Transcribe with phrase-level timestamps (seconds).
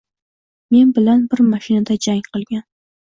[0.75, 2.65] Men bilan bir mashinada jang qilgan